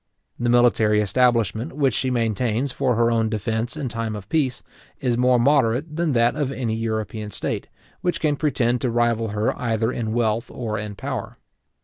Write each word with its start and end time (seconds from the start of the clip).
The 0.39 0.49
military 0.49 0.99
establishment 0.99 1.73
which 1.73 1.93
she 1.93 2.09
maintains 2.09 2.71
for 2.71 2.95
her 2.95 3.11
own 3.11 3.29
defence 3.29 3.77
in 3.77 3.87
time 3.87 4.15
of 4.15 4.27
peace, 4.29 4.63
is 4.99 5.15
more 5.15 5.39
moderate 5.39 5.95
than 5.95 6.13
that 6.13 6.35
of 6.35 6.51
any 6.51 6.73
European 6.73 7.29
state, 7.29 7.67
which 8.01 8.19
can 8.19 8.35
pretend 8.35 8.81
to 8.81 8.89
rival 8.89 9.27
her 9.27 9.55
either 9.61 9.91
in 9.91 10.11
wealth 10.15 10.49
or 10.49 10.79
in 10.79 10.95
power. 10.95 11.37